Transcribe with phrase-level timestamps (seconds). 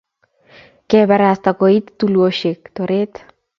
[0.93, 3.15] Keparasta koit tulwesiek toretet